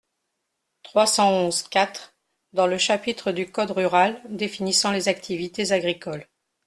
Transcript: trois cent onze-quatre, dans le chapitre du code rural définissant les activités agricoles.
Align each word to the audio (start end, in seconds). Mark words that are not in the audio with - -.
trois 0.81 1.05
cent 1.05 1.29
onze-quatre, 1.29 2.15
dans 2.53 2.65
le 2.65 2.79
chapitre 2.79 3.31
du 3.31 3.51
code 3.51 3.69
rural 3.69 4.19
définissant 4.29 4.89
les 4.91 5.09
activités 5.09 5.71
agricoles. 5.73 6.27